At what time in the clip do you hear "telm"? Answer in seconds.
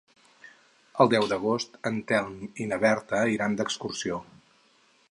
2.13-2.41